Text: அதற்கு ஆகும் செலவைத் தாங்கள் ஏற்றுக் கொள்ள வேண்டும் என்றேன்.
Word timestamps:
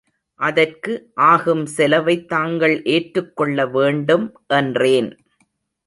அதற்கு 0.39 0.93
ஆகும் 1.25 1.65
செலவைத் 1.65 2.27
தாங்கள் 2.27 2.83
ஏற்றுக் 2.87 3.35
கொள்ள 3.35 3.67
வேண்டும் 3.67 4.27
என்றேன். 4.53 5.11